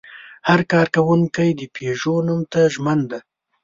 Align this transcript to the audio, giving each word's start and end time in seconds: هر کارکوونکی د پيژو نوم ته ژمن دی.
هر 0.47 0.61
کارکوونکی 0.73 1.49
د 1.59 1.61
پيژو 1.75 2.15
نوم 2.27 2.41
ته 2.51 2.61
ژمن 2.73 2.99
دی. 3.09 3.19